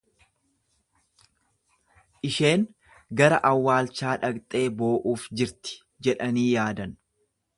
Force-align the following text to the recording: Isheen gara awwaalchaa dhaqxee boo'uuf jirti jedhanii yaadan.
Isheen 2.29 2.63
gara 3.21 3.39
awwaalchaa 3.51 4.15
dhaqxee 4.23 4.65
boo'uuf 4.79 5.29
jirti 5.43 5.79
jedhanii 6.09 6.49
yaadan. 6.57 6.97